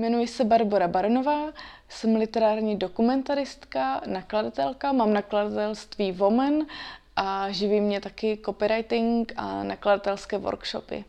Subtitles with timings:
[0.00, 1.40] Jmenuji se Barbara Baronová,
[1.88, 6.52] jsem literární dokumentaristka, nakladatelka, mám nakladatelství Woman
[7.16, 11.04] a živí mě taky copywriting a nakladatelské workshopy.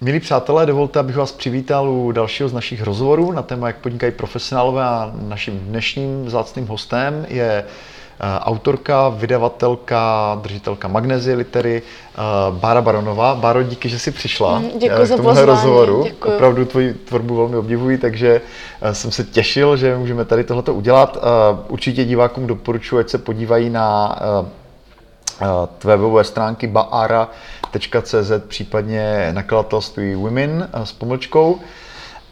[0.00, 4.12] Milí přátelé, dovolte, abych vás přivítal u dalšího z našich rozhovorů na téma, jak podnikají
[4.12, 7.66] profesionálové a naším dnešním vzácným hostem je
[8.20, 12.20] autorka, vydavatelka, držitelka Magnezie litery, eh,
[12.50, 13.34] Bára Baronová.
[13.34, 16.02] Báro, díky, že jsi přišla mm, Děkuji eh, k tomuhle rozhovoru.
[16.04, 16.34] Děkuji.
[16.34, 18.40] Opravdu tvoji tvorbu velmi obdivuji, takže
[18.92, 21.18] jsem se těšil, že můžeme tady tohleto udělat.
[21.68, 24.18] Určitě divákům doporučuji, ať se podívají na
[25.78, 31.58] tvé webové stránky baara.cz, případně nakladatelství Women s pomlčkou.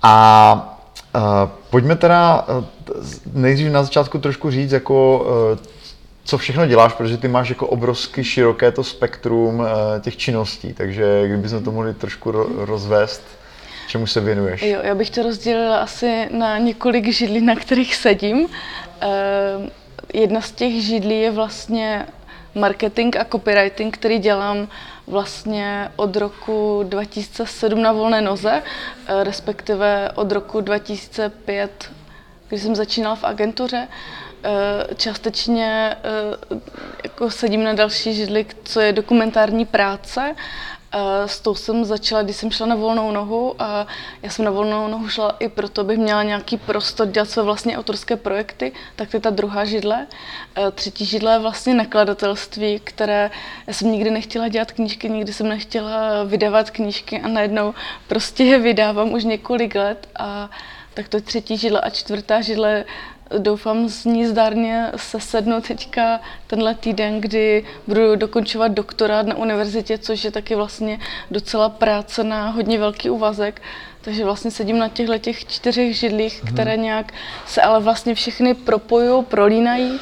[0.03, 0.79] A
[1.71, 2.47] pojďme teda
[3.33, 5.27] nejdřív na začátku trošku říct, jako
[6.25, 9.67] co všechno děláš, protože ty máš jako obrovsky široké to spektrum uh,
[10.01, 13.23] těch činností, takže kdybychom to mohli trošku ro- rozvést,
[13.89, 14.63] čemu se věnuješ?
[14.63, 18.41] Jo, já bych to rozdělila asi na několik židlí, na kterých sedím.
[18.41, 18.49] Uh,
[20.15, 22.07] jedna z těch židlí je vlastně
[22.55, 24.69] marketing a copywriting, který dělám
[25.07, 28.63] vlastně od roku 2007 na volné noze,
[29.07, 31.91] eh, respektive od roku 2005,
[32.49, 33.89] když jsem začínala v agentuře.
[34.45, 36.61] Eh, částečně eh,
[37.05, 40.35] jako sedím na další židli, co je dokumentární práce.
[41.27, 43.87] S tou jsem začala, když jsem šla na volnou nohu a
[44.23, 47.79] já jsem na volnou nohu šla i proto, abych měla nějaký prostor dělat své vlastně
[47.79, 50.07] autorské projekty, tak to je ta druhá židle.
[50.75, 53.31] Třetí židle je vlastně nakladatelství, které
[53.67, 57.75] já jsem nikdy nechtěla dělat knížky, nikdy jsem nechtěla vydávat knížky a najednou
[58.09, 60.09] prostě je vydávám už několik let.
[60.19, 60.51] A
[60.95, 62.85] tak to je třetí židle a čtvrtá židle
[63.39, 69.99] doufám z ní zdárně se sednu teďka tenhle týden, kdy budu dokončovat doktorát na univerzitě,
[69.99, 70.99] což je taky vlastně
[71.31, 73.63] docela práce na hodně velký úvazek.
[74.01, 76.53] Takže vlastně sedím na těchto těch čtyřech židlích, hmm.
[76.53, 77.13] které nějak
[77.47, 80.01] se ale vlastně všechny propojují, prolínají,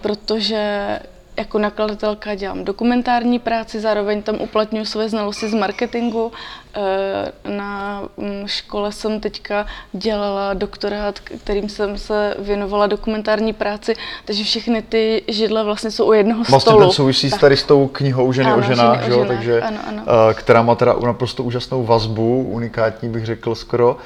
[0.00, 0.98] protože
[1.40, 6.32] jako nakladatelka dělám dokumentární práci, zároveň tam uplatňuji své znalosti z marketingu.
[6.74, 14.44] Eh, na mm, škole jsem teďka dělala doktorát, kterým jsem se věnovala dokumentární práci, takže
[14.44, 16.78] všechny ty židle vlastně jsou u jednoho vlastně stolu.
[16.78, 17.40] Vlastně ten souvisí tak.
[17.40, 20.02] tady s tou knihou Ženy ano, o ženách, ženy o ženách takže, ano, ano.
[20.30, 23.96] Eh, která má teda naprosto úžasnou vazbu, unikátní bych řekl skoro.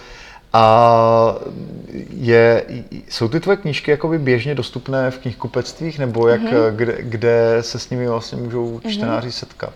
[0.57, 1.35] A
[2.11, 2.65] je,
[3.09, 6.77] jsou ty tvoje knížky jakoby běžně dostupné v knihkupectvích, nebo jak, mm-hmm.
[6.77, 8.93] kde, kde se s nimi vlastně můžou mhm.
[8.93, 9.39] čtenáři mm-hmm.
[9.39, 9.73] setkat?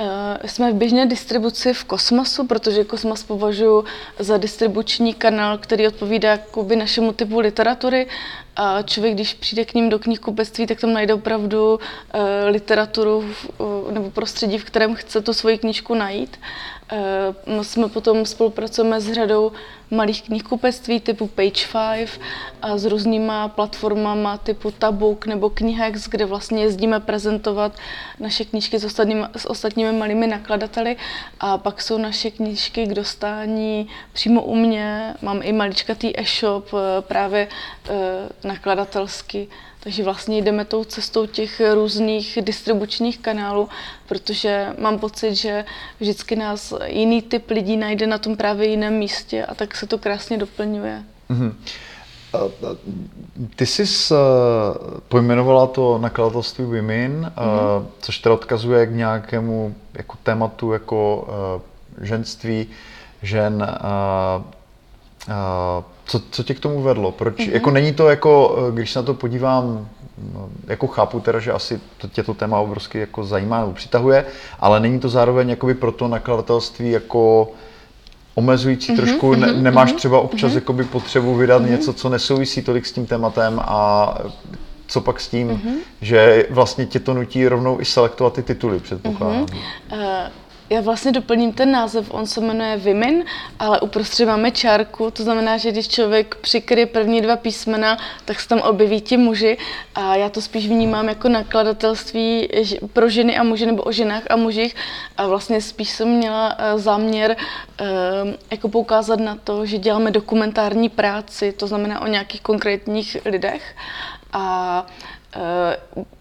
[0.00, 0.06] Uh,
[0.46, 3.84] jsme v běžné distribuci v Kosmosu, protože Kosmos považuji
[4.18, 8.06] za distribuční kanál, který odpovídá jakoby našemu typu literatury.
[8.56, 11.80] A člověk, když přijde k ním do knihkupectví, tak tam najde opravdu uh,
[12.48, 13.24] literaturu
[13.90, 16.36] nebo prostředí, v kterém chce tu svoji knížku najít.
[16.92, 19.52] Uh, jsme potom spolupracujeme s řadou
[19.90, 22.20] malých knihkupectví typu Page 5
[22.62, 27.72] a s různýma platformama typu Tabook nebo Knihex, kde vlastně jezdíme prezentovat
[28.20, 30.96] naše knížky s ostatními, s ostatními malými nakladateli
[31.40, 35.14] a pak jsou naše knížky k dostání přímo u mě.
[35.22, 37.48] Mám i maličkatý e-shop eh, právě
[37.88, 37.92] eh,
[38.48, 39.48] nakladatelský.
[39.82, 43.68] Takže vlastně jdeme tou cestou těch různých distribučních kanálů,
[44.08, 45.64] protože mám pocit, že
[46.00, 49.98] vždycky nás jiný typ lidí najde na tom právě jiném místě a tak se to
[49.98, 51.02] krásně doplňuje.
[51.30, 51.54] Mm-hmm.
[53.56, 54.14] Ty jsi
[55.08, 57.86] pojmenovala to nakladatelství Women, mm-hmm.
[58.00, 61.28] což teda odkazuje k nějakému jako tématu jako
[62.00, 62.66] ženství,
[63.22, 63.66] žen,
[66.10, 67.12] co, co tě k tomu vedlo?
[67.12, 67.34] Proč?
[67.34, 67.52] Mm-hmm.
[67.52, 69.88] Jako není to jako, když se na to podívám,
[70.34, 74.24] no, jako chápu teda, že asi to, tě to téma obrovsky jako zajímá nebo přitahuje,
[74.60, 77.52] ale není to zároveň jakoby pro to nakladatelství jako
[78.34, 80.54] omezující mm-hmm, trošku, ne, mm-hmm, nemáš třeba občas mm-hmm.
[80.54, 81.70] jakoby potřebu vydat mm-hmm.
[81.70, 84.14] něco, co nesouvisí tolik s tím tématem a
[84.86, 85.76] co pak s tím, mm-hmm.
[86.00, 89.46] že vlastně tě to nutí rovnou i selektovat ty tituly, předpokládám.
[89.46, 90.24] Mm-hmm.
[90.26, 90.30] Uh,
[90.70, 93.24] já vlastně doplním ten název, on se jmenuje Vimin,
[93.58, 98.48] ale uprostřed máme čárku, to znamená, že když člověk přikryje první dva písmena, tak se
[98.48, 99.58] tam objeví ti muži
[99.94, 102.48] a já to spíš vnímám jako nakladatelství
[102.92, 104.76] pro ženy a muže nebo o ženách a mužích
[105.16, 107.36] a vlastně spíš jsem měla eh, záměr
[107.80, 107.84] eh,
[108.50, 113.76] jako poukázat na to, že děláme dokumentární práci, to znamená o nějakých konkrétních lidech
[114.32, 114.86] a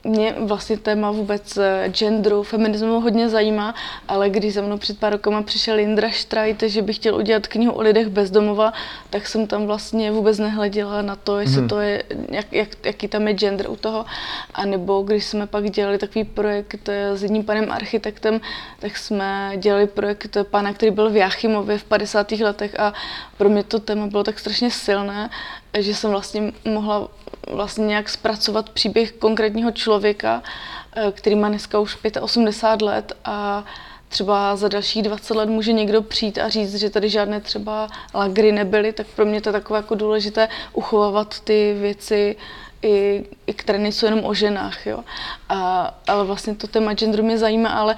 [0.03, 3.75] mě vlastně téma vůbec eh, genderu, feminismu hodně zajímá,
[4.07, 7.71] ale když za mnou před pár rokama přišel Indra Štrajt, že by chtěl udělat knihu
[7.71, 8.73] o lidech bezdomova,
[9.09, 11.67] tak jsem tam vlastně vůbec nehleděla na to, jestli hmm.
[11.67, 14.05] to je, jak, jak, jaký tam je gender u toho.
[14.53, 18.41] A nebo když jsme pak dělali takový projekt eh, s jedním panem architektem,
[18.79, 22.31] tak jsme dělali projekt pana, který byl v Jáchymově v 50.
[22.31, 22.93] letech a
[23.37, 25.29] pro mě to téma bylo tak strašně silné,
[25.77, 27.07] že jsem vlastně mohla
[27.51, 30.43] vlastně nějak zpracovat příběh konkrétního člověka,
[30.95, 33.65] eh, který má dneska už 85 let a
[34.09, 38.51] třeba za dalších 20 let může někdo přijít a říct, že tady žádné třeba lagry
[38.51, 42.35] nebyly, tak pro mě to je takové jako důležité uchovávat ty věci
[42.81, 44.85] i, i které nejsou jenom o ženách.
[44.85, 45.03] Jo.
[45.49, 47.95] A, ale vlastně to téma genderu mě zajímá, ale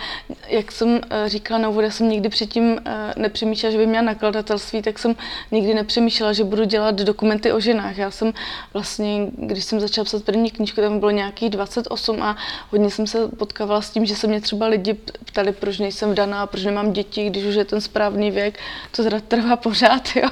[0.48, 4.02] jak jsem eh, říkala na úvod, já jsem nikdy předtím eh, nepřemýšlela, že by měla
[4.02, 5.16] nakladatelství, tak jsem
[5.52, 7.98] nikdy nepřemýšlela, že budu dělat dokumenty o ženách.
[7.98, 8.34] Já jsem
[8.74, 12.38] vlastně, když jsem začala psat první knížku, tam bylo nějakých 28 a
[12.70, 14.94] hodně jsem se potkávala s tím, že se mě třeba lidi
[15.26, 18.60] ptali, proč nejsem vdaná, proč nemám děti, když už je ten správný věk.
[18.92, 20.30] To teda trvá pořád, jo,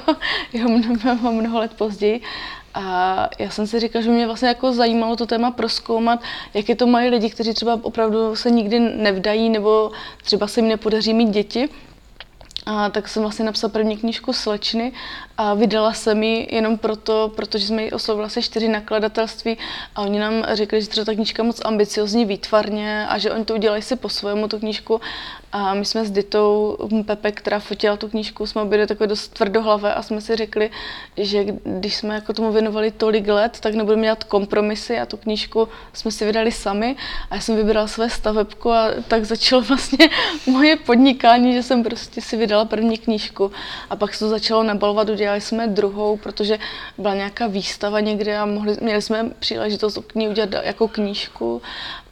[0.52, 2.20] jo mnoho, mnoho let později.
[2.74, 6.20] A já jsem si říkala, že mě vlastně jako zajímalo to téma proskoumat,
[6.54, 9.90] jak je to mají lidi, kteří třeba opravdu se nikdy nevdají nebo
[10.22, 11.68] třeba se jim nepodaří mít děti.
[12.66, 14.92] A tak jsem vlastně napsala první knížku Slečny
[15.36, 19.58] a vydala jsem ji jenom proto, protože jsme ji oslovili asi čtyři nakladatelství
[19.94, 23.54] a oni nám řekli, že třeba ta knížka moc ambiciozní výtvarně a že oni to
[23.54, 25.00] udělají si po svému tu knížku
[25.52, 26.76] a my jsme s Ditou
[27.06, 30.70] Pepe, která fotila tu knížku, jsme byli takové dost tvrdohlavé a jsme si řekli,
[31.16, 35.68] že když jsme jako tomu věnovali tolik let, tak nebudeme dělat kompromisy a tu knížku
[35.92, 36.96] jsme si vydali sami.
[37.30, 40.08] A já jsem vybrala své stavebku a tak začalo vlastně
[40.46, 43.52] moje podnikání, že jsem prostě si vydala první knížku.
[43.90, 46.58] A pak se to začalo nabalovat, udělali jsme druhou, protože
[46.98, 51.62] byla nějaká výstava někde a mohli, měli jsme příležitost k ní udělat jako knížku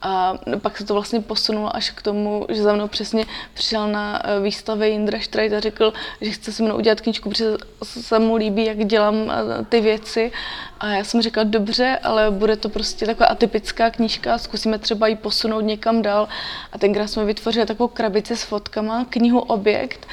[0.02, 4.22] a pak se to vlastně posunulo až k tomu, že za mnou přesně přišel na
[4.24, 7.50] eh, výstavě Jindra Štrajt a řekl, že chce se mnou udělat knížku, protože
[7.84, 10.32] se mu líbí, jak dělám eh, ty věci.
[10.80, 15.16] A já jsem říkala, dobře, ale bude to prostě taková atypická knížka, zkusíme třeba ji
[15.16, 16.28] posunout někam dál.
[16.72, 20.06] A tenkrát jsme vytvořili takovou krabici s fotkama, knihu Objekt.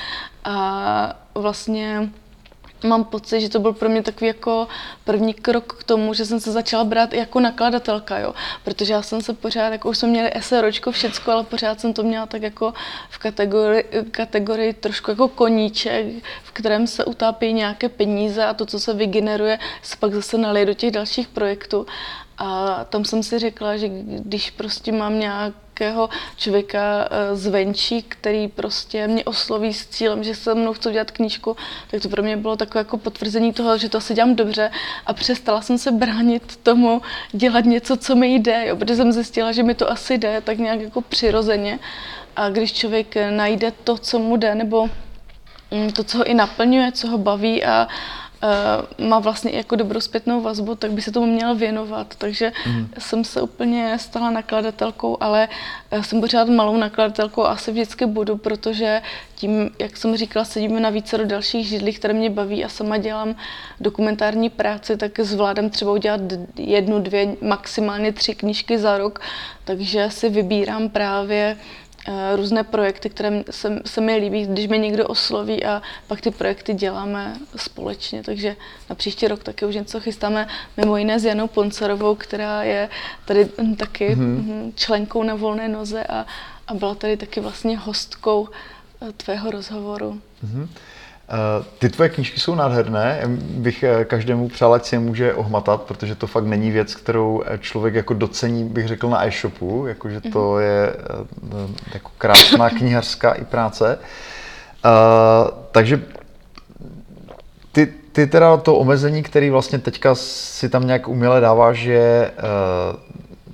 [0.43, 2.09] A vlastně
[2.85, 4.67] mám pocit, že to byl pro mě takový jako
[5.03, 8.33] první krok k tomu, že jsem se začala brát i jako nakladatelka, jo.
[8.63, 12.03] Protože já jsem se pořád, jako už jsme měli SROčko, všecko, ale pořád jsem to
[12.03, 12.73] měla tak jako
[13.09, 16.05] v kategorii, kategorii trošku jako koníček,
[16.43, 20.65] v kterém se utápí nějaké peníze a to, co se vygeneruje, se pak zase nalije
[20.65, 21.85] do těch dalších projektů.
[22.37, 29.07] A tam jsem si řekla, že když prostě mám nějakého člověka eh, zvenčí, který prostě
[29.07, 31.57] mě osloví s cílem, že se mnou chce dělat knížku,
[31.91, 34.71] tak to pro mě bylo takové jako potvrzení toho, že to asi dělám dobře
[35.05, 37.01] a přestala jsem se bránit tomu
[37.31, 40.57] dělat něco, co mi jde, jo, protože jsem zjistila, že mi to asi jde tak
[40.57, 41.79] nějak jako přirozeně.
[42.35, 44.89] A když člověk najde to, co mu jde, nebo
[45.71, 47.87] mm, to, co ho i naplňuje, co ho baví a,
[48.97, 52.15] má vlastně jako dobrou zpětnou vazbu, tak by se tomu měl věnovat.
[52.17, 52.89] Takže mm.
[52.99, 55.49] jsem se úplně stala nakladatelkou, ale
[55.91, 59.01] uh, jsem pořád malou nakladatelkou a asi vždycky budu, protože
[59.35, 62.97] tím, jak jsem říkala, sedíme na více do dalších židlí, které mě baví a sama
[62.97, 63.35] dělám
[63.79, 66.21] dokumentární práci, tak zvládám třeba udělat
[66.57, 69.21] jednu, dvě, maximálně tři knížky za rok,
[69.63, 71.84] takže si vybírám právě Eh,
[72.35, 76.73] různé projekty, které se, se mi líbí, když mě někdo osloví a pak ty projekty
[76.73, 78.23] děláme společně.
[78.23, 78.55] Takže
[78.89, 82.89] na příští rok taky už něco chystáme, mimo jiné s Janou Poncerovou, která je
[83.25, 84.71] tady taky mm-hmm.
[84.75, 86.25] členkou na volné noze a,
[86.67, 88.49] a byla tady taky vlastně hostkou
[89.01, 90.21] eh, tvého rozhovoru.
[90.45, 90.67] Mm-hmm.
[91.29, 95.81] Eh, ty tvoje knížky jsou nádherné, bych eh, každému přál, ať si je může ohmatat,
[95.81, 100.21] protože to fakt není věc, kterou eh, člověk jako docení, bych řekl, na e-shopu, jakože
[100.21, 100.61] to mhm.
[100.61, 100.93] je
[101.93, 103.99] jako krásná knihařská i práce.
[105.71, 106.01] Takže
[107.71, 112.31] ty, ty teda to omezení, který vlastně teďka si tam nějak uměle dává, že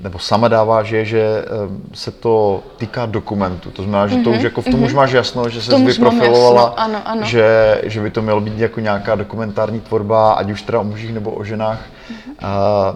[0.03, 1.45] nebo sama dává, že, že
[1.93, 3.71] se to týká dokumentu.
[3.71, 4.37] To znamená, že to mm-hmm.
[4.37, 4.85] už jako v tom mm-hmm.
[4.85, 7.21] už máš jasno, že se vyprofilovala, ano, ano.
[7.23, 11.13] Že, že by to mělo být jako nějaká dokumentární tvorba, ať už teda o mužích
[11.13, 11.79] nebo o ženách.
[11.79, 12.33] Mm-hmm.
[12.41, 12.95] A,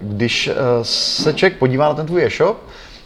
[0.00, 2.56] když e, se člověk podívá na ten tvůj e-shop,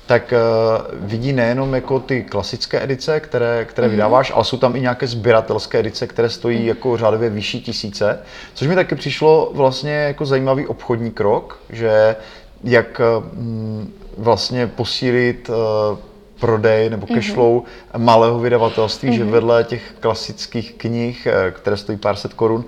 [0.07, 3.91] tak uh, vidí nejenom jako ty klasické edice, které, které mm-hmm.
[3.91, 6.69] vydáváš, ale jsou tam i nějaké sběratelské edice, které stojí mm-hmm.
[6.69, 8.19] jako řádově vyšší tisíce,
[8.55, 12.17] což mi taky přišlo vlastně jako zajímavý obchodní krok, že
[12.65, 13.01] jak
[13.35, 15.97] mm, vlastně posílit eh,
[16.41, 17.35] prodej nebo cash mhm.
[17.35, 17.99] flow mm-hmm.
[17.99, 19.17] malého vydavatelství, mm-hmm.
[19.17, 19.33] že mhm.
[19.33, 22.65] vedle těch klasických knih, eh, které stojí pár set korun,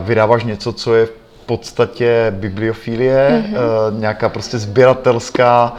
[0.00, 1.08] vydáváš něco, co je
[1.46, 3.98] podstatě bibliofilie, mm-hmm.
[3.98, 5.76] nějaká prostě sběratelská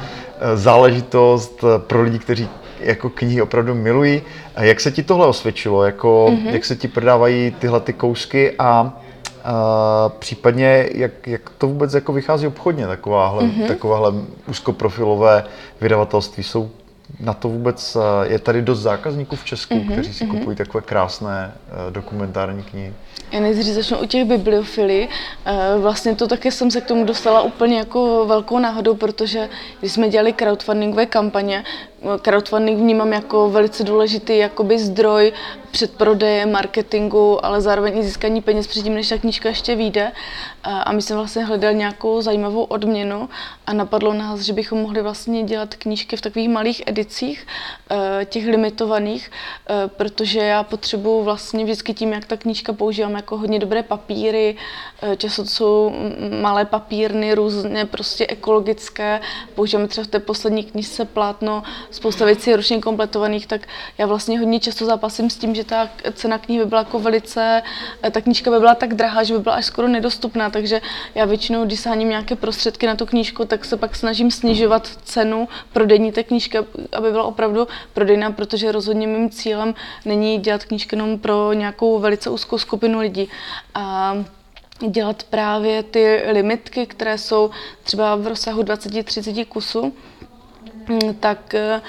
[0.56, 2.50] záležitost pro lidi, kteří
[2.80, 4.22] jako knihy opravdu milují.
[4.60, 5.84] Jak se ti tohle osvědčilo?
[5.84, 6.50] Jako, mm-hmm.
[6.50, 8.94] Jak se ti prodávají tyhle ty kousky a
[9.44, 13.68] a případně, jak, jak to vůbec jako vychází obchodně, takováhle, mm-hmm.
[13.68, 14.14] takováhle
[14.48, 15.44] úzkoprofilové
[15.82, 16.44] vydavatelství?
[16.44, 16.72] Jsou
[17.20, 19.92] na to vůbec, je tady dost zákazníků v Česku, mm-hmm.
[19.92, 20.38] kteří si mm-hmm.
[20.38, 21.54] kupují takové krásné
[21.90, 22.94] dokumentární knihy?
[23.32, 25.10] Já nejdřív začnu u těch bibliofilí.
[25.80, 30.10] Vlastně to také jsem se k tomu dostala úplně jako velkou náhodou, protože když jsme
[30.10, 31.64] dělali crowdfundingové kampaně,
[32.22, 35.34] crowdfunding vnímám jako velice důležitý jakoby zdroj
[35.74, 40.12] předprodeje, marketingu, ale zároveň i získání peněz předtím, než ta knížka ještě vyjde.
[40.64, 43.30] A my jsme vlastně hledali nějakou zajímavou odměnu
[43.68, 47.48] a napadlo nás, že bychom mohli vlastně dělat knížky v takových malých edicích,
[47.92, 53.38] eh, těch limitovaných, eh, protože já potřebuji vlastně vždycky tím, jak ta knížka používám jako
[53.38, 54.56] hodně dobré papíry,
[55.02, 55.94] eh, často jsou
[56.42, 59.22] malé papírny, různě prostě ekologické,
[59.56, 61.64] používáme třeba v té poslední knižce plátno,
[61.96, 65.90] spousta věcí je ročně kompletovaných, tak já vlastně hodně často zápasím s tím, že ta
[66.14, 67.62] cena knihy by byla jako velice,
[68.12, 70.82] ta knížka by byla tak drahá, že by byla až skoro nedostupná, takže
[71.16, 75.48] já většinou, když sáním nějaké prostředky na tu knížku, tak se pak snažím snižovat cenu
[75.74, 76.58] prodejní té knížky,
[76.92, 82.30] aby byla opravdu prodejná, protože rozhodně mým cílem není dělat knížky jenom pro nějakou velice
[82.30, 83.30] úzkou skupinu lidí.
[83.76, 84.16] A
[84.90, 87.50] dělat právě ty limitky, které jsou
[87.84, 89.94] třeba v rozsahu 20-30 kusů,
[91.20, 91.82] tak eh,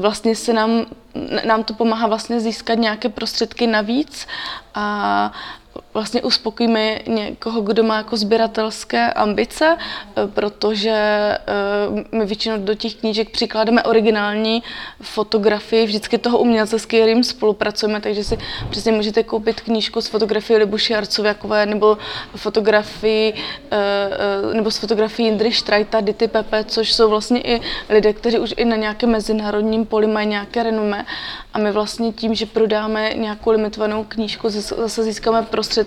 [0.00, 0.86] vlastně se nám,
[1.46, 4.26] nám to pomáhá vlastně získat nějaké prostředky navíc
[4.74, 5.32] a
[5.96, 12.94] vlastně uspokojíme někoho, kdo má jako sběratelské ambice, eh, protože eh, my většinou do těch
[12.94, 14.62] knížek přikládáme originální
[15.00, 18.38] fotografii vždycky toho umělce, s kterým spolupracujeme, takže si
[18.70, 21.98] přesně můžete koupit knížku s fotografií Libuši Arcověkové nebo
[22.36, 23.34] fotografii
[23.70, 28.54] eh, nebo s fotografií Indry Štrajta, Dity Pepe, což jsou vlastně i lidé, kteří už
[28.56, 31.06] i na nějakém mezinárodním poli mají nějaké renomé.
[31.54, 35.85] A my vlastně tím, že prodáme nějakou limitovanou knížku, zase získáme prostředky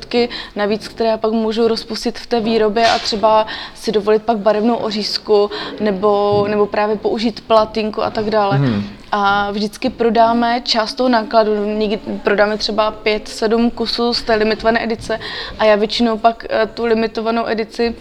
[0.56, 5.52] navíc, které pak můžu rozpustit v té výrobě a třeba si dovolit pak barevnou ořízku
[5.80, 8.58] nebo, nebo právě použít platinku a tak dále.
[8.58, 8.84] Hmm.
[9.12, 15.20] A vždycky prodáme část toho nákladu, někdy prodáme třeba 5-7 kusů z té limitované edice
[15.60, 17.96] a já většinou pak eh, tu limitovanou edici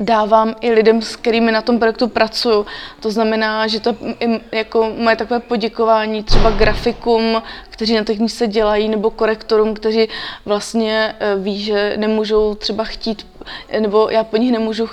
[0.00, 2.66] dávám i lidem, s kterými na tom projektu pracuju.
[3.00, 7.42] To znamená, že to je jako moje takové poděkování třeba grafikům,
[7.74, 10.08] kteří na technice dělají, nebo korektorům, kteří
[10.44, 13.26] vlastně eh, ví, že nemůžou třeba chtít
[13.80, 14.88] nebo já po nich nemůžu,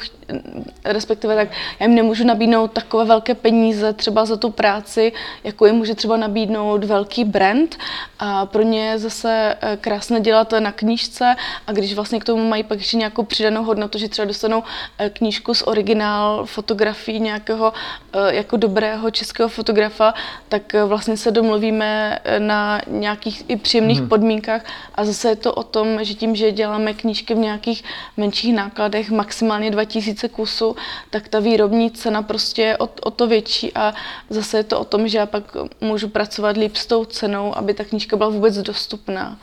[0.86, 5.76] respektive tak, já jim nemůžu nabídnout takové velké peníze třeba za tu práci, jako jim
[5.76, 7.78] může třeba nabídnout velký brand.
[8.20, 11.36] A pro ně je zase eh, krásné dělat na knížce.
[11.68, 14.64] A když vlastně k tomu mají pak ještě nějakou přidanou hodnotu, že třeba dostanou
[14.98, 17.74] eh, knížku z originál fotografií nějakého
[18.14, 20.14] eh, jako dobrého českého fotografa,
[20.50, 24.10] tak vlastně se domluvíme na nějakých i příjemných hmm.
[24.10, 27.84] podmínkách a zase je to o tom, že tím, že děláme knížky v nějakých
[28.18, 30.76] menších menších nákladech, maximálně 2000 kusů,
[31.10, 33.94] tak ta výrobní cena prostě je o, o to větší a
[34.30, 37.74] zase je to o tom, že já pak můžu pracovat líp s tou cenou, aby
[37.74, 39.38] ta knížka byla vůbec dostupná.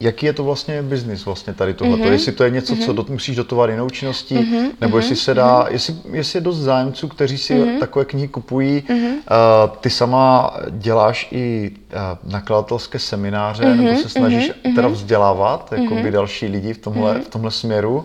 [0.00, 1.96] Jaký je to vlastně biznis vlastně tady tohle?
[1.96, 2.12] Mm-hmm.
[2.12, 2.84] Jestli to je něco, mm-hmm.
[2.84, 4.70] co do, musíš dotovat jinou činností, mm-hmm.
[4.80, 5.72] nebo jestli se dá, mm-hmm.
[5.72, 7.78] jestli, jestli je dost zájemců, kteří si mm-hmm.
[7.78, 8.82] takové knihy kupují.
[8.88, 9.10] Mm-hmm.
[9.10, 13.76] Uh, ty sama děláš i uh, nakladatelské semináře, mm-hmm.
[13.76, 14.74] nebo se snažíš mm-hmm.
[14.74, 16.02] teda vzdělávat jako mm-hmm.
[16.02, 17.22] by další lidi v tomhle, mm-hmm.
[17.22, 18.04] v tomhle směru.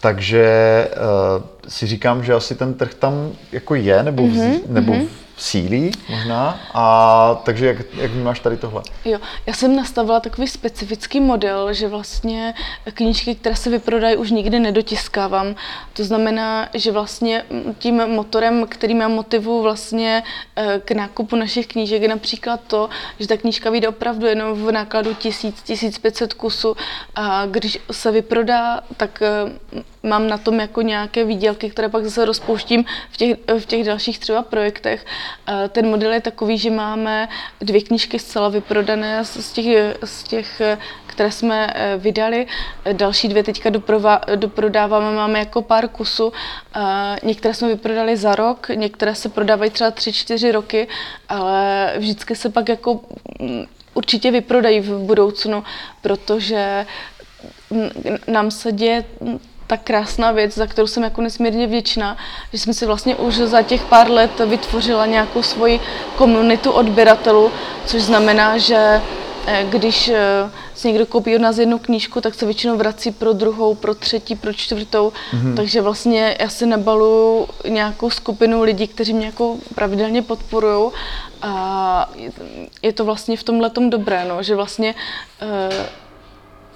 [0.00, 0.88] Takže
[1.36, 4.60] uh, si říkám, že asi ten trh tam jako je, nebo, mm-hmm.
[4.68, 6.60] nebo mm-hmm sílí možná.
[6.74, 8.82] A takže jak, jak vnímáš tady tohle?
[9.04, 12.54] Jo, já jsem nastavila takový specifický model, že vlastně
[12.94, 15.54] knížky, které se vyprodají, už nikdy nedotiskávám.
[15.92, 17.44] To znamená, že vlastně
[17.78, 20.22] tím motorem, který má motivu vlastně
[20.56, 22.88] eh, k nákupu našich knížek, je například to,
[23.18, 26.76] že ta knížka vyjde opravdu jenom v nákladu 1000-1500 kusů
[27.14, 32.24] a když se vyprodá, tak eh, mám na tom jako nějaké výdělky, které pak zase
[32.24, 35.06] rozpouštím v těch, v těch dalších třeba projektech.
[35.68, 37.28] Ten model je takový, že máme
[37.60, 39.66] dvě knížky zcela vyprodané z těch,
[40.04, 40.62] z těch
[41.14, 42.46] které jsme eh, vydali.
[42.92, 46.32] Další dvě teďka doprova, doprodáváme, máme jako pár kusů.
[47.22, 50.88] Některé jsme vyprodali za rok, některé se prodávají třeba tři, čtyři roky,
[51.28, 53.00] ale vždycky se pak jako
[53.40, 55.64] mm, určitě vyprodají v budoucnu,
[56.02, 56.86] protože
[58.26, 59.04] nám se děje
[59.66, 62.16] tak krásná věc, za kterou jsem jako nesmírně vděčná,
[62.52, 65.80] že jsem si vlastně už za těch pár let vytvořila nějakou svoji
[66.16, 67.50] komunitu odběratelů,
[67.86, 69.02] což znamená, že
[69.46, 73.32] eh, když eh, si někdo koupí od nás jednu knížku, tak se většinou vrací pro
[73.32, 75.12] druhou, pro třetí, pro čtvrtou.
[75.32, 75.54] Mm-hmm.
[75.56, 80.90] Takže vlastně já si nabalu nějakou skupinu lidí, kteří mě jako pravidelně podporují
[81.42, 82.10] a
[82.82, 84.94] je to vlastně v tomhle dobré, no, že vlastně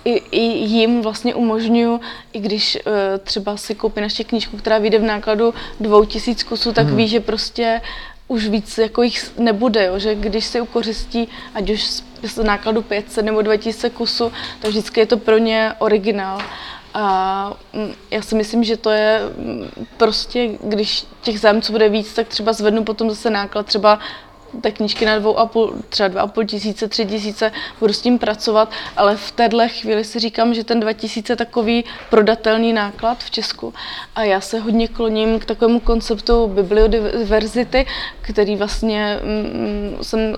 [0.05, 2.01] i, i jim vlastně umožňuju,
[2.33, 2.93] i když uh,
[3.25, 6.97] třeba si koupí naše knížku, která vyjde v nákladu dvou tisíc kusů, tak hmm.
[6.97, 7.81] ví, že prostě
[8.29, 9.99] už víc jako jich nebude, jo?
[9.99, 11.85] že když si ukořistí, ať už
[12.23, 16.41] z nákladu 500 nebo 2000 kusů, tak vždycky je to pro ně originál.
[16.95, 22.13] A mm, já si myslím, že to je mm, prostě, když těch zájemců bude víc,
[22.13, 23.99] tak třeba zvednu potom zase náklad třeba
[24.61, 28.01] té knížky na dvou a půl, třeba dva a půl tisíce, tři tisíce, budu s
[28.01, 32.73] tím pracovat, ale v téhle chvíli si říkám, že ten dva tisíce je takový prodatelný
[32.73, 33.75] náklad v Česku.
[34.15, 37.87] A já se hodně kloním k takovému konceptu bibliodiverzity,
[38.21, 40.37] který vlastně mm, jsem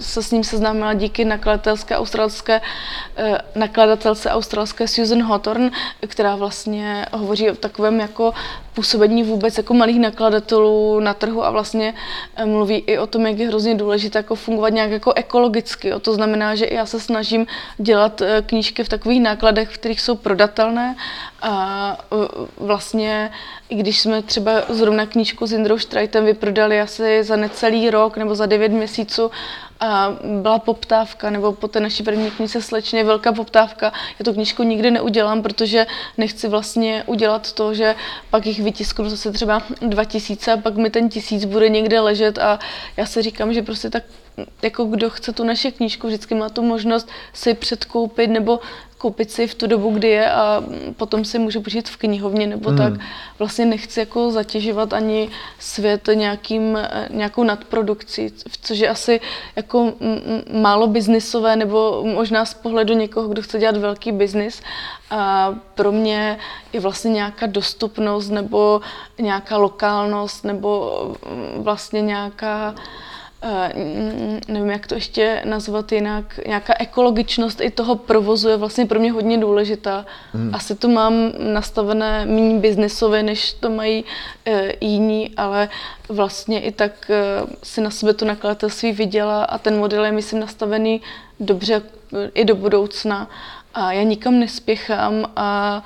[0.00, 2.60] se s ním seznámila díky nakladatelské australské,
[3.16, 5.70] eh, nakladatelce australské Susan Hawthorne,
[6.06, 8.32] která vlastně hovoří o takovém jako
[8.74, 11.94] působení vůbec jako malých nakladatelů na trhu a vlastně
[12.36, 15.88] eh, mluví i o tom, jak je hrozně důležité jako fungovat nějak jako ekologicky.
[15.88, 16.00] Jo.
[16.00, 17.46] To znamená, že já se snažím
[17.78, 20.96] dělat eh, knížky v takových nákladech, v kterých jsou prodatelné
[21.42, 22.16] a eh,
[22.56, 23.30] vlastně,
[23.72, 28.34] i když jsme třeba zrovna knížku s Indrou Štrajtem vyprodali asi za necelý rok nebo
[28.34, 29.30] za devět měsíců
[29.80, 33.92] a byla poptávka, nebo po té naší první knize Slečně velká poptávka.
[34.18, 35.86] Já tu knížku nikdy neudělám, protože
[36.18, 37.94] nechci vlastně udělat to, že
[38.30, 42.58] pak jich vytisknu zase třeba 2000 a pak mi ten tisíc bude někde ležet a
[42.96, 44.02] já si říkám, že prostě tak
[44.62, 48.60] jako kdo chce tu naše knížku, vždycky má tu možnost si předkoupit nebo
[49.02, 50.62] koupit si v tu dobu, kdy je a
[50.96, 52.78] potom si může počít v knihovně nebo hmm.
[52.78, 52.92] tak.
[53.38, 56.78] Vlastně nechci jako zatěžovat ani svět nějakým,
[57.10, 58.30] nějakou nadprodukcí,
[58.62, 59.20] což je asi
[59.56, 59.92] jako
[60.52, 64.62] málo biznisové nebo možná z pohledu někoho, kdo chce dělat velký biznis.
[65.10, 66.38] A pro mě
[66.72, 68.80] je vlastně nějaká dostupnost nebo
[69.18, 70.92] nějaká lokálnost nebo
[71.56, 73.11] vlastně nějaká Eh,
[74.48, 79.12] nevím, jak to ještě nazvat jinak, nějaká ekologičnost i toho provozu je vlastně pro mě
[79.12, 80.06] hodně důležitá.
[80.32, 80.54] Hmm.
[80.54, 84.04] Asi to mám nastavené méně biznesově, než to mají
[84.46, 85.68] e, jiní, ale
[86.08, 87.16] vlastně i tak e,
[87.62, 91.00] si na sebe to nakladatelství viděla a ten model je, myslím, nastavený
[91.40, 91.82] dobře
[92.34, 93.30] i do budoucna.
[93.74, 95.82] A já nikam nespěchám a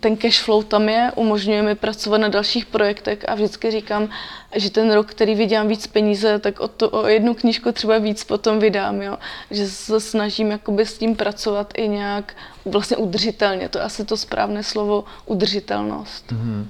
[0.00, 4.08] ten cash flow tam je, umožňuje mi pracovat na dalších projektech a vždycky říkám,
[4.54, 8.24] že ten rok, který vydělám víc peníze, tak o, to, o jednu knížku třeba víc
[8.24, 9.16] potom vydám, jo.
[9.50, 14.16] Že se snažím jakoby s tím pracovat i nějak vlastně udržitelně, to je asi to
[14.16, 16.24] správné slovo, udržitelnost.
[16.32, 16.66] Mm-hmm.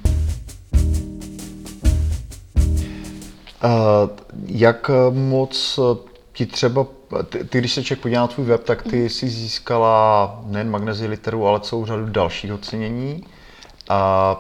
[3.65, 4.11] Uh,
[4.47, 5.81] jak moc
[6.33, 6.87] ti třeba
[7.29, 11.07] ty, ty, když se člověk podívá na tvůj web, tak ty si získala nejen magnezi
[11.07, 13.25] literu, ale celou řadu dalších ocenění.
[13.89, 14.37] A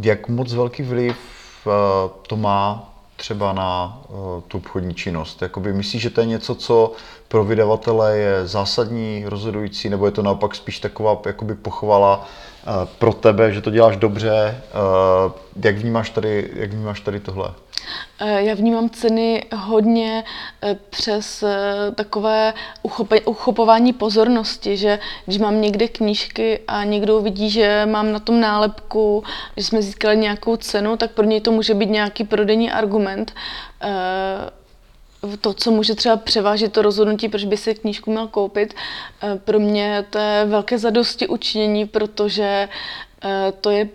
[0.00, 1.16] jak moc velký vliv
[1.66, 1.70] eh,
[2.26, 4.16] to má třeba na uh,
[4.48, 5.42] tu obchodní činnost?
[5.42, 6.92] Jakoby myslíš, že to je něco, co
[7.28, 12.16] pro vydavatele je zásadní, rozhodující, nebo je to naopak spíš taková jakoby pochvala
[12.66, 14.62] uh, pro tebe, že to děláš dobře?
[15.64, 17.54] Jak, vnímáš tady, jak vnímáš tady tohle?
[18.24, 20.24] Eh, já vnímám ceny hodně
[20.62, 22.54] eh, přes eh, takové
[23.24, 29.24] uchopování pozornosti, že když mám někde knížky a někdo vidí, že mám na tom nálepku,
[29.56, 33.34] že jsme získali nějakou cenu, tak pro něj to může být nějaký prodejní argument.
[35.40, 38.74] To, co může třeba převážit to rozhodnutí, proč by si knížku měl koupit,
[39.44, 42.68] pro mě to je velké zadosti učinění, protože
[43.60, 43.88] to je,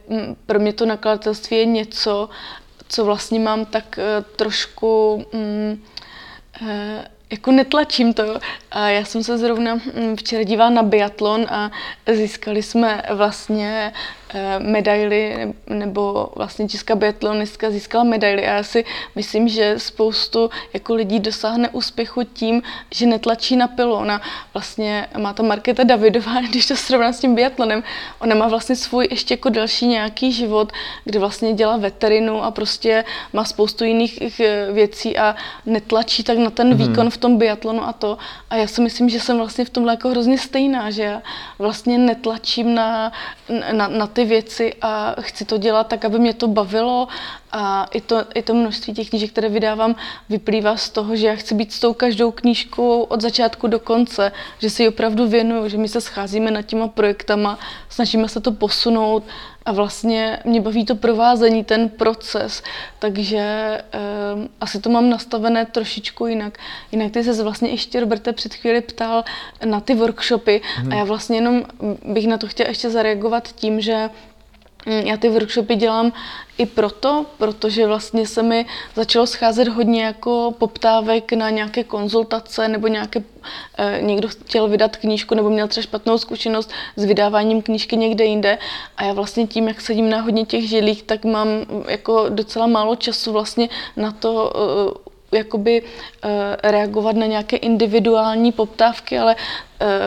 [0.46, 2.30] pro mě to nakladatelství je něco,
[2.90, 5.84] co vlastně mám tak uh, trošku um,
[6.62, 6.68] uh,
[7.32, 8.40] jako netlačím to.
[8.72, 11.72] A já jsem se zrovna mm, včera dívala na biatlon a
[12.14, 13.94] získali jsme vlastně
[14.27, 14.27] Eh,
[14.60, 18.86] medaily, nebo vlastně česká biatlonistka získala medaily a já si
[19.16, 22.62] myslím, že spoustu jako lidí dosáhne úspěchu tím,
[22.92, 23.94] že netlačí na pilu.
[23.94, 24.22] Ona
[24.54, 27.84] vlastně má ta Markéta Davidová, když to srovná s tím biatlonem,
[28.20, 30.72] ona má vlastně svůj ještě jako další nějaký život,
[31.04, 35.36] kde vlastně dělá veterinu a prostě má spoustu jiných eh, věcí a
[35.66, 36.88] netlačí tak na ten mm-hmm.
[36.88, 38.18] výkon v tom biatlonu a to.
[38.50, 41.22] A já si myslím, že jsem vlastně v tomhle jako hrozně stejná, že já
[41.60, 43.12] vlastně netlačím na,
[43.72, 47.08] na, na ty věci a chci to dělat tak, aby mě to bavilo
[47.52, 49.96] A i to, i to množství těch knížek, které vydávám,
[50.30, 54.32] vyplývá z toho, že já chci být s tou každou knížkou od začátku do konce,
[54.60, 58.52] že si ji opravdu věnuju, že my se scházíme nad těma projektama, snažíme se to
[58.52, 59.24] posunout
[59.66, 62.64] a vlastně mě baví to provázení, ten proces,
[63.00, 63.78] takže
[64.36, 66.58] um, asi to mám nastavené trošičku jinak.
[66.92, 69.24] Jinak ty se vlastně ještě, Roberte, před chvíli ptal
[69.66, 70.92] na ty workshopy hmm.
[70.92, 71.64] a já vlastně jenom
[72.06, 74.10] bych na to chtěla ještě zareagovat tím, že
[74.88, 76.14] já ty workshopy dělám
[76.58, 82.88] i proto, protože vlastně se mi začalo scházet hodně jako poptávek na nějaké konzultace nebo
[82.88, 83.24] nějaké,
[83.78, 88.58] eh, někdo chtěl vydat knížku nebo měl třeba špatnou zkušenost s vydáváním knížky někde jinde.
[88.98, 91.48] A já vlastně tím, jak sedím na hodně těch židlích, tak mám
[91.88, 94.54] jako docela málo času vlastně na to
[95.04, 95.84] eh, jakoby
[96.24, 99.36] eh, reagovat na nějaké individuální poptávky, ale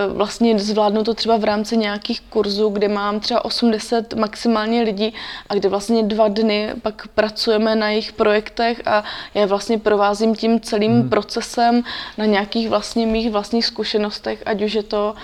[0.08, 5.14] vlastně zvládnu to třeba v rámci nějakých kurzů, kde mám třeba 80 maximálně lidí
[5.48, 9.04] a kde vlastně dva dny pak pracujeme na jejich projektech a
[9.34, 11.08] já vlastně provázím tím celým hmm.
[11.08, 11.82] procesem
[12.18, 15.20] na nějakých vlastně mých vlastních zkušenostech, ať už je to uh,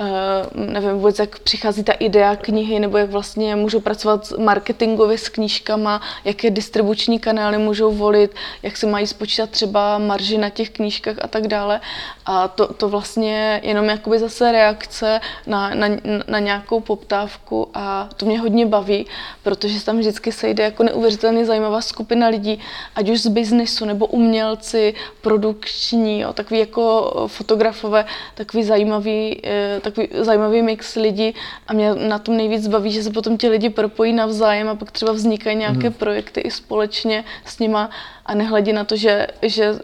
[0.00, 5.28] Uh, nevím vůbec, jak přichází ta idea knihy, nebo jak vlastně můžou pracovat marketingově s
[5.28, 11.16] knížkama, jaké distribuční kanály můžou volit, jak se mají spočítat třeba marži na těch knížkách
[11.22, 11.80] a tak dále.
[12.26, 15.88] A to, to vlastně jenom jakoby zase reakce na, na,
[16.28, 19.06] na nějakou poptávku a to mě hodně baví,
[19.42, 22.60] protože tam vždycky sejde jako neuvěřitelně zajímavá skupina lidí,
[22.94, 28.04] ať už z biznesu nebo umělci, produkční, jo, takový jako fotografové,
[28.34, 31.34] takový zajímavý eh, takový zajímavý mix lidí
[31.66, 34.90] a mě na tom nejvíc baví, že se potom ti lidi propojí navzájem a pak
[34.90, 35.94] třeba vznikají nějaké mm.
[35.94, 37.90] projekty i společně s nima
[38.26, 39.74] a nehledě na to, že, že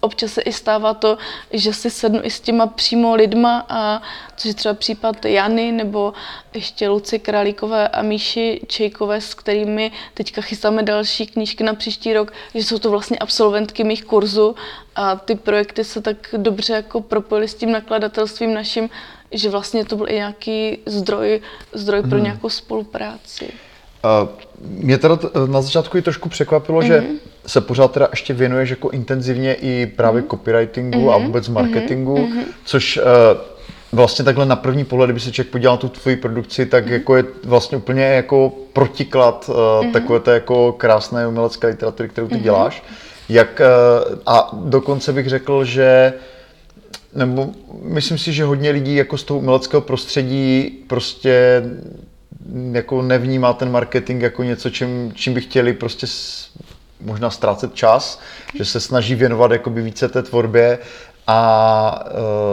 [0.00, 1.18] občas se i stává to,
[1.52, 4.02] že si sednu i s těma přímo lidma, a,
[4.36, 6.12] což je třeba případ Jany nebo
[6.54, 12.32] ještě Luci Králíkové a Míši Čejkové, s kterými teďka chystáme další knížky na příští rok,
[12.54, 14.54] že jsou to vlastně absolventky mých kurzů
[14.96, 18.90] a ty projekty se tak dobře jako propojily s tím nakladatelstvím naším,
[19.32, 21.40] že vlastně to byl i nějaký zdroj,
[21.72, 22.24] zdroj pro hmm.
[22.24, 23.48] nějakou spolupráci.
[24.04, 24.28] Uh,
[24.60, 26.86] mě teda na začátku i trošku překvapilo, mm-hmm.
[26.86, 27.16] že mhm.
[27.46, 30.30] se pořád teda ještě věnuješ jako intenzivně i právě mm-hmm.
[30.30, 31.14] copywritingu mm-hmm.
[31.14, 32.44] a vůbec marketingu, mm-hmm.
[32.64, 33.04] což uh,
[33.92, 36.92] vlastně takhle na první pohled, kdyby se člověk podíval na tu tvoji produkci, tak mm-hmm.
[36.92, 39.92] jako je vlastně úplně jako protiklad uh, mm-hmm.
[39.92, 42.42] takové té jako krásné umělecké literatury, kterou ty mm-hmm.
[42.42, 42.84] děláš.
[43.28, 46.12] Jak, uh, a dokonce bych řekl, že
[47.14, 47.50] nebo
[47.82, 51.62] myslím si, že hodně lidí jako z toho uměleckého prostředí prostě
[52.72, 56.06] jako nevnímá ten marketing jako něco, čím, čím by chtěli prostě
[57.00, 58.20] možná ztrácet čas,
[58.54, 60.78] že se snaží věnovat jakoby více té tvorbě
[61.26, 62.04] a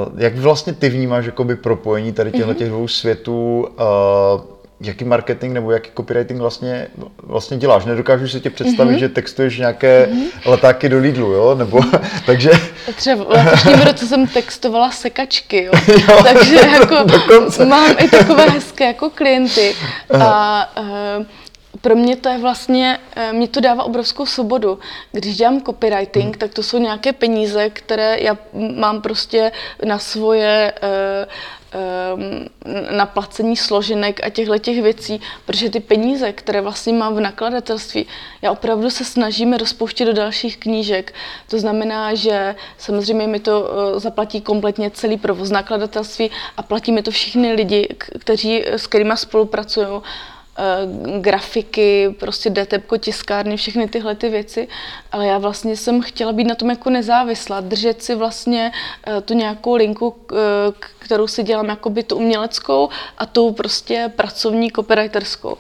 [0.07, 2.55] uh, jak vlastně ty vnímáš jakoby propojení tady těchto mhm.
[2.55, 6.87] těch dvou světů, uh, jaký marketing nebo jaký copywriting vlastně,
[7.23, 7.85] vlastně děláš.
[7.85, 8.99] Nedokážu si tě představit, mm-hmm.
[8.99, 10.49] že textuješ nějaké mm-hmm.
[10.49, 11.55] letáky do Lidlu, jo?
[11.55, 11.79] Nebo,
[12.25, 12.51] takže...
[12.95, 15.71] Třeba v letošním roce jsem textovala sekačky, jo?
[15.87, 17.65] jo takže jako dokonce.
[17.65, 19.75] mám i takové hezké jako klienty.
[20.19, 21.25] A uh,
[21.81, 24.79] pro mě to je vlastně, eh, mě to dává obrovskou svobodu.
[25.11, 26.33] Když dělám copywriting, hmm.
[26.33, 28.37] tak to jsou nějaké peníze, které já
[28.75, 29.51] mám prostě
[29.85, 31.27] na svoje um,
[32.91, 38.05] na placení složenek a těchto těch věcí, protože ty peníze, které vlastně mám v nakladatelství,
[38.41, 41.13] já opravdu se snažíme rozpouštět do dalších knížek.
[41.49, 47.03] To znamená, že samozřejmě mi to uh, zaplatí kompletně celý provoz nakladatelství a platí mi
[47.03, 50.01] to všichni lidi, kteří, s kterými spolupracují Eh,
[51.19, 54.67] grafiky, prostě DTP, tiskárny, všechny tyhle ty věci,
[55.11, 58.71] ale já vlastně jsem chtěla být na tom jako nezávislá, držet si vlastně
[59.07, 60.35] eh, tu nějakou linku, eh,
[60.99, 65.57] kterou si dělám jakoby tu uměleckou a tu prostě pracovní copywriterskou.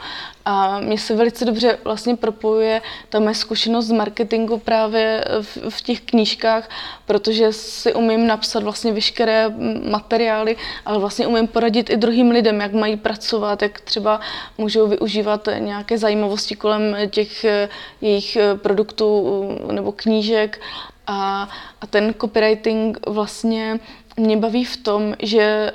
[0.47, 5.81] A mně se velice dobře vlastně propojuje ta moje zkušenost z marketingu právě v, v
[5.81, 6.69] těch knížkách,
[7.05, 9.49] protože si umím napsat vlastně veškeré
[9.89, 10.55] materiály,
[10.85, 14.19] ale vlastně umím poradit i druhým lidem, jak mají pracovat, jak třeba
[14.57, 17.69] můžou využívat nějaké zajímavosti kolem těch eh,
[18.01, 20.61] jejich eh, produktů eh, nebo knížek.
[21.07, 21.49] A,
[21.81, 23.79] a ten copywriting vlastně
[24.17, 25.71] mě baví v tom, že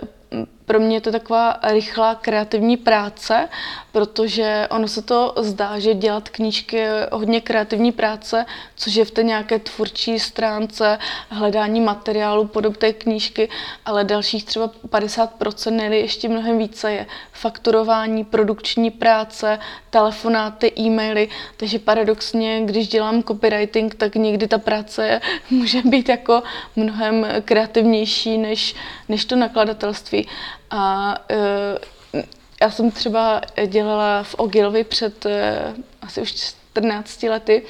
[0.65, 3.49] pro mě je to taková rychlá kreativní práce,
[3.93, 9.11] protože ono se to zdá, že dělat knížky je hodně kreativní práce, což je v
[9.11, 10.99] té nějaké tvůrčí stránce,
[11.29, 13.49] hledání materiálu, podob té knížky,
[13.85, 19.59] ale dalších třeba 50% nebo ještě mnohem více je fakturování, produkční práce,
[19.91, 26.43] telefonáty, e-maily, takže paradoxně, když dělám copywriting, tak někdy ta práce může být jako
[26.77, 28.75] mnohem kreativnější než,
[29.09, 30.29] než to nakladatelství.
[30.71, 32.00] A uh,
[32.61, 35.33] já jsem třeba dělala v Ogilvy před uh,
[36.03, 36.35] asi už
[36.73, 37.63] 14 lety.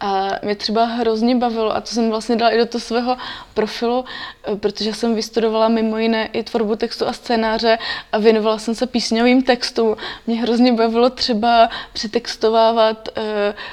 [0.00, 3.16] A mě třeba hrozně bavilo, a to jsem vlastně dala i do toho svého
[3.54, 4.04] profilu,
[4.44, 7.78] eh, protože jsem vystudovala mimo jiné i tvorbu textu a scénáře
[8.12, 9.96] a věnovala jsem se písňovým textům.
[10.26, 13.22] Mě hrozně bavilo třeba přetextovávat uh,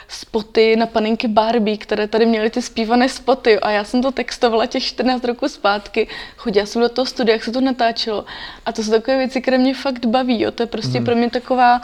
[0.08, 4.66] spoty na paninky Barbie, které tady měly ty zpívané spoty a já jsem to textovala
[4.66, 6.08] těch 14 roků zpátky.
[6.38, 8.26] Chodila jsem do toho studia, jak se to natáčelo.
[8.66, 10.42] A to jsou takové věci, které mě fakt baví.
[10.42, 10.52] Jo.
[10.52, 11.06] To je prostě mm.
[11.06, 11.82] pro mě taková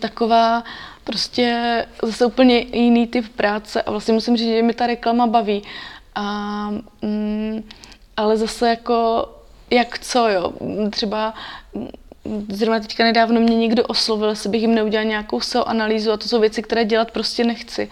[0.00, 0.64] taková
[1.04, 5.62] prostě zase úplně jiný typ práce a vlastně musím říct, že mi ta reklama baví.
[6.14, 6.70] A,
[7.02, 7.68] mm,
[8.16, 9.28] ale zase jako
[9.70, 10.52] jak co, jo.
[10.90, 11.34] Třeba
[12.48, 16.28] zrovna teďka nedávno mě někdo oslovil, jestli bych jim neudělal nějakou SEO analýzu a to
[16.28, 17.90] jsou věci, které dělat prostě nechci.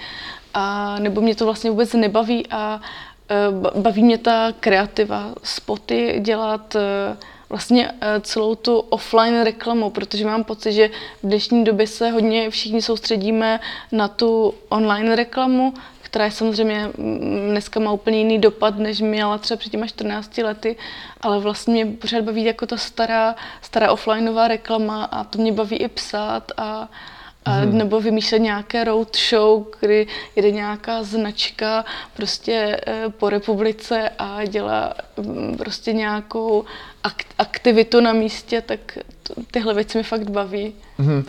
[0.55, 2.81] A nebo mě to vlastně vůbec nebaví a
[3.29, 7.16] e, baví mě ta kreativa, spoty dělat, e,
[7.50, 10.90] vlastně eh, celou tu offline reklamu, protože mám pocit, že
[11.22, 13.60] v dnešní době se hodně všichni soustředíme
[13.92, 16.88] na tu online reklamu, která je samozřejmě
[17.50, 20.76] dneska má úplně jiný dopad, než měla třeba před těma 14 lety,
[21.20, 25.76] ale vlastně mě pořád baví jako ta stará, stará offlineová reklama a to mě baví
[25.76, 26.88] i psát a
[27.46, 27.79] hmm.
[27.79, 31.85] nebo vymýšlet nějaké road show, kdy jede nějaká značka
[32.16, 36.64] prostě eh, po republice a dělá mm, prostě nějakou
[37.38, 38.98] aktivitu na místě, tak
[39.50, 40.74] tyhle věci mi fakt baví.
[40.98, 41.16] Hmm.
[41.16, 41.24] Uh,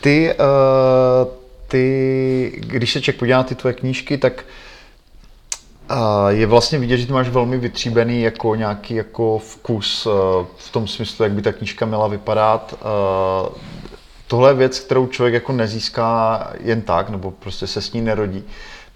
[0.00, 1.32] ty, uh,
[1.68, 4.44] ty, když se člověk podívá na ty tvoje knížky, tak
[5.90, 10.04] uh, je vlastně vidět, že ty máš velmi vytříbený jako nějaký jako vkus
[10.56, 12.74] v tom smyslu, jak by ta knížka měla vypadat.
[14.28, 18.44] Tohle je věc, kterou člověk jako nezíská jen tak, nebo prostě se s ní nerodí.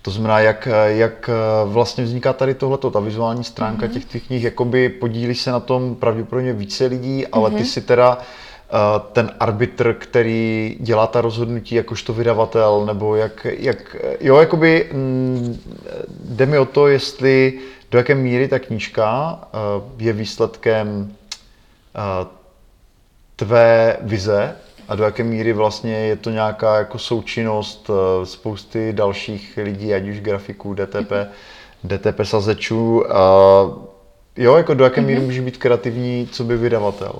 [0.02, 1.30] To znamená, jak, jak
[1.64, 3.90] vlastně vzniká tady tohleto, ta vizuální stránka mm-hmm.
[3.90, 7.54] těch tvých knih, jakoby podílí se na tom pravděpodobně více lidí, ale mm-hmm.
[7.54, 7.66] ty mhm.
[7.66, 8.22] si teda uh,
[9.12, 15.58] ten arbitr, který dělá ta rozhodnutí jakožto vydavatel, nebo jak, jak jo, jakoby mm,
[16.24, 19.38] jde mi o to, jestli do jaké míry ta knížka
[19.98, 21.14] je výsledkem
[23.36, 24.56] tvé vize,
[24.88, 30.02] a do jaké míry vlastně je to nějaká jako součinnost eh, spousty dalších lidí, ať
[30.02, 31.12] už grafiků, DTP,
[31.84, 33.12] DTP sazečů.
[33.16, 33.22] A
[34.36, 35.24] jo, jako do jaké míry mm-hmm.
[35.24, 37.18] může být kreativní, co by vydavatel?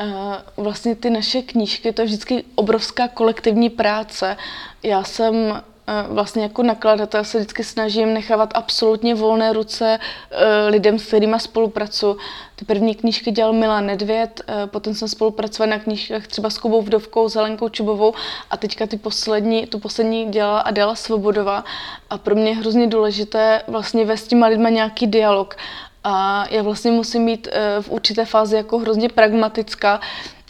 [0.00, 4.36] Uh, vlastně ty naše knížky, to je vždycky obrovská kolektivní práce.
[4.82, 5.62] Já jsem
[6.08, 9.98] vlastně jako nakladatel se vždycky snažím nechávat absolutně volné ruce
[10.30, 12.16] e, lidem, s kterými spolupracuji.
[12.56, 16.82] Ty první knížky dělal Milan Nedvěd, e, potom jsem spolupracovala na knížkách třeba s Kubou
[16.82, 18.14] Vdovkou, s Helenkou Čubovou
[18.50, 21.64] a teďka ty poslední, tu poslední dělala Adela Svobodová.
[22.10, 25.56] A pro mě je hrozně důležité vlastně vést s těma lidma nějaký dialog.
[26.04, 30.00] A já vlastně musím být e, v určité fázi jako hrozně pragmatická,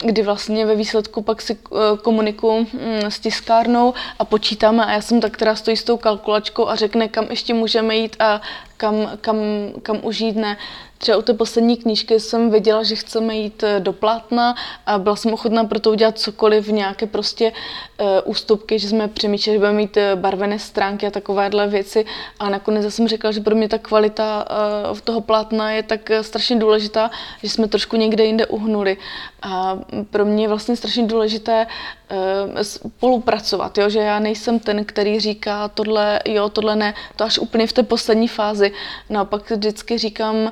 [0.04, 5.00] kdy vlastně ve výsledku pak si eh, komunikuju mm, s tiskárnou a počítáme a já
[5.00, 8.40] jsem ta, která stojí s tou kalkulačkou a řekne, kam ještě můžeme jít a
[8.80, 9.36] kam, kam,
[9.82, 10.56] kam už jít ne.
[10.98, 14.54] Třeba u té poslední knížky jsem věděla, že chceme jít eh, do plátna
[14.86, 17.52] a byla jsem ochotná pro to udělat cokoliv, nějaké prostě
[18.00, 22.04] uh, ústupky, že jsme přemýšleli, že budeme mít barvené stránky a takovéhle věci.
[22.38, 24.44] A nakonec jsem řekla, že pro mě ta kvalita
[24.90, 27.10] uh, toho plátna je tak strašně důležitá,
[27.42, 28.96] že jsme trošku někde jinde uhnuli.
[29.42, 29.78] A
[30.10, 33.88] pro mě je vlastně strašně důležité uh, spolupracovat, jo?
[33.88, 37.82] že já nejsem ten, který říká tohle jo, tohle ne, to až úplně v té
[37.82, 38.69] poslední fázi.
[39.11, 40.50] Naopak vždycky říkám, uh,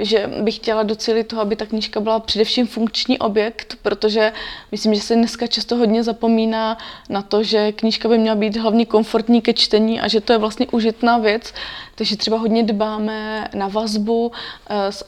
[0.00, 4.32] že bych chtěla docílit toho, aby ta knížka byla především funkční objekt, protože
[4.72, 6.78] myslím, že se dneska často hodně zapomíná
[7.08, 10.38] na to, že knížka by měla být hlavně komfortní ke čtení a že to je
[10.38, 11.54] vlastně užitná věc,
[12.02, 14.32] takže třeba hodně dbáme na vazbu
[14.70, 15.04] eh, s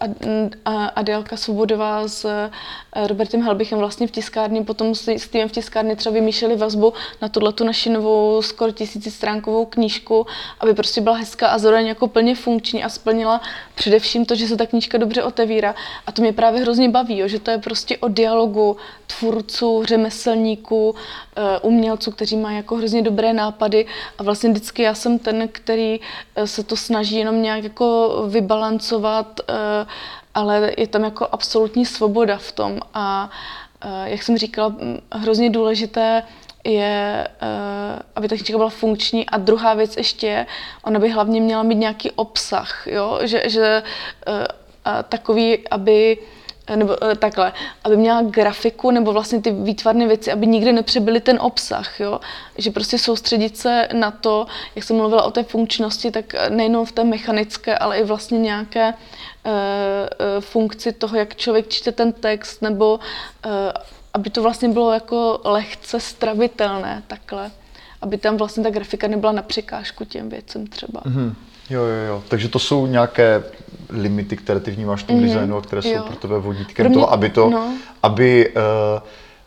[0.94, 6.12] Adélka Svobodová s eh, Robertem Helbichem vlastně v tiskárně, potom s tím v tiskárně třeba
[6.12, 10.26] vymýšleli vazbu na tuhle tu naši novou skoro tisícistránkovou knížku,
[10.61, 13.40] aby prostě byla hezká a zároveň jako plně funkční a splnila
[13.74, 15.74] především to, že se ta knížka dobře otevírá.
[16.07, 18.76] A to mě právě hrozně baví, jo, že to je prostě o dialogu
[19.18, 20.94] tvůrců, řemeslníků,
[21.37, 23.87] eh, umělců, kteří mají jako hrozně dobré nápady
[24.18, 26.00] a vlastně vždycky já jsem ten, který
[26.44, 29.87] se to snaží jenom nějak jako vybalancovat, eh,
[30.35, 32.81] ale je tam jako absolutní svoboda v tom.
[32.94, 33.31] A
[33.81, 34.75] eh, jak jsem říkala,
[35.12, 36.23] hrozně důležité
[36.64, 39.27] je, eh, aby ta knížka byla funkční.
[39.27, 40.47] A druhá věc ještě je,
[40.85, 43.20] ona by hlavně měla mít nějaký obsah, jo?
[43.23, 43.83] že, že
[45.09, 46.18] takový, aby
[46.77, 47.53] nebo eh, takhle,
[47.85, 52.20] aby měla grafiku nebo vlastně ty výtvarné věci, aby nikdy nepřebyly ten obsah, jo?
[52.59, 56.92] že prostě soustředit se na to, jak jsem mluvila o té funkčnosti, tak nejenom v
[56.92, 59.53] té mechanické, ale i vlastně nějaké uh,
[60.40, 63.53] funkci toho, jak člověk čte ten text, nebo uh,
[64.14, 67.50] aby to vlastně bylo jako lehce stravitelné takhle.
[68.03, 71.00] Aby tam vlastně ta grafika nebyla na překážku těm věcem třeba.
[71.00, 71.35] Mm-hmm.
[71.70, 72.24] Jo, jo, jo.
[72.29, 73.42] Takže to jsou nějaké
[73.90, 75.27] limity, které ty vnímáš v tom mm-hmm.
[75.27, 76.03] designu a které jsou jo.
[76.03, 77.73] pro tebe vodítkem mě, toho, aby to, no.
[78.03, 79.03] aby, uh,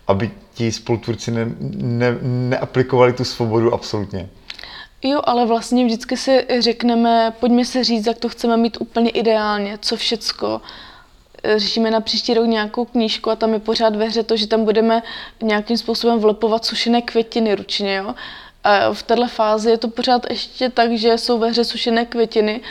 [0.08, 4.30] aby ti spolutvůrci ne, ne, neaplikovali tu svobodu absolutně.
[5.04, 9.78] Jo, ale vlastně vždycky si řekneme, pojďme se říct, jak to chceme mít úplně ideálně,
[9.82, 10.62] co všecko.
[11.44, 14.48] Eh, řešíme na příští rok nějakou knížku a tam je pořád ve hře to, že
[14.48, 15.04] tam budeme
[15.42, 18.16] nějakým způsobem vlepovat sušené květiny ručně, jo.
[18.68, 22.62] A v této fázi je to pořád ještě tak, že jsou ve hře sušené květiny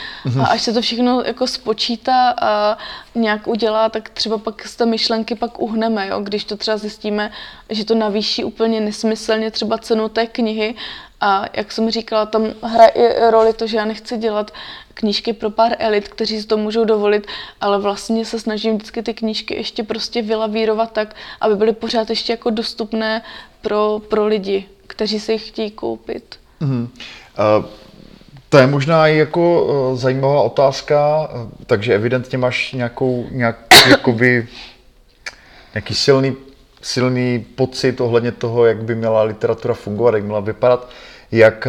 [0.41, 2.77] a až se to všechno jako spočítá a
[3.15, 6.19] nějak udělá, tak třeba pak z té myšlenky pak uhneme, jo?
[6.19, 7.31] když to třeba zjistíme,
[7.69, 10.75] že to navýší úplně nesmyslně třeba cenu té knihy.
[11.21, 14.51] A jak jsem říkala, tam hraje i roli to, že já nechci dělat
[14.93, 17.27] knížky pro pár elit, kteří si to můžou dovolit,
[17.61, 22.33] ale vlastně se snažím vždycky ty knížky ještě prostě vylavírovat tak, aby byly pořád ještě
[22.33, 23.21] jako dostupné
[23.61, 26.39] pro, pro lidi kteří si chtějí koupit.
[26.61, 26.87] Mm-hmm.
[27.59, 27.65] Uh,
[28.49, 33.57] to je možná i jako uh, zajímavá otázka, uh, takže evidentně máš nějakou, nějak,
[33.89, 34.47] jakoby,
[35.73, 36.35] nějaký silný,
[36.81, 40.89] silný pocit ohledně toho, jak by měla literatura fungovat, jak měla vypadat.
[41.31, 41.67] Jak,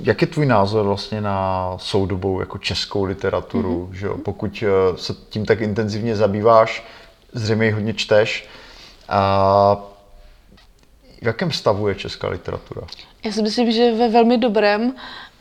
[0.00, 3.88] jak je tvůj názor vlastně na soudobou jako českou literaturu?
[3.90, 3.94] Mm-hmm.
[3.94, 4.16] Že jo?
[4.24, 4.64] Pokud
[4.96, 6.84] se tím tak intenzivně zabýváš,
[7.32, 8.48] zřejmě ji hodně čteš,
[9.08, 9.76] a
[11.20, 12.82] v jakém stavu je česká literatura?
[13.24, 14.94] Já si myslím, že ve velmi dobrém.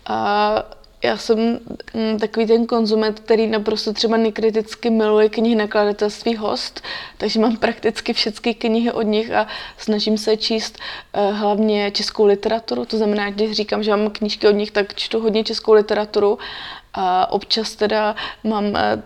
[0.06, 0.64] A
[1.04, 1.60] já jsem
[1.94, 6.82] mm, takový ten konzument, který naprosto třeba nekriticky miluje knihy nakladatelství Host,
[7.18, 10.80] takže mám prakticky všechny knihy od nich a snažím se číst
[11.18, 12.86] uh, hlavně českou literaturu.
[12.86, 16.38] To znamená, když říkám, že mám knížky od nich, tak čtu hodně českou literaturu
[16.94, 19.02] a občas teda mám eh,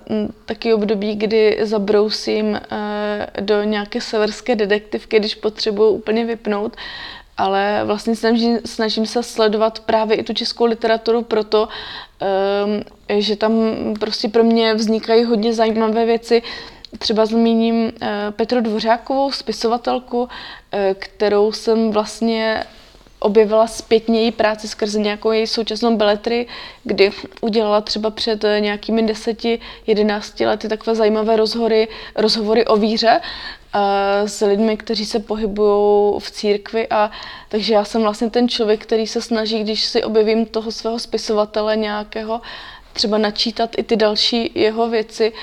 [0.45, 6.75] taky období, kdy zabrousím eh, do nějaké severské detektivky, když potřebuji úplně vypnout.
[7.37, 11.67] Ale vlastně snažím, snažím se sledovat právě i tu českou literaturu proto,
[12.19, 12.81] ehm,
[13.21, 13.53] že tam
[13.99, 16.41] prostě pro mě vznikají hodně zajímavé věci.
[16.97, 20.29] Třeba zmíním eh, Petru Dvořákovou, spisovatelku,
[20.99, 22.63] kterou jsem vlastně
[23.23, 26.47] objevila zpětně její práci skrze nějakou její současnou beletry,
[26.83, 34.27] kdy udělala třeba před nějakými deseti, jedenácti lety takové zajímavé rozhovory, rozhovory o víře uh,
[34.27, 37.11] s lidmi, kteří se pohybují v církvi a
[37.49, 41.77] takže já jsem vlastně ten člověk, který se snaží, když si objevím toho svého spisovatele
[41.77, 42.41] nějakého,
[42.93, 45.33] třeba načítat i ty další jeho věci.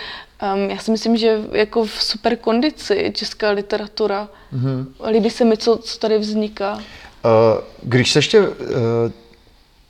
[0.55, 4.29] Um, já si myslím, že jako v super kondici česká literatura.
[4.55, 5.11] Mm-hmm.
[5.11, 6.83] Líbí se mi, co, co tady vzniká.
[7.25, 9.13] Eh, když se ještě eh,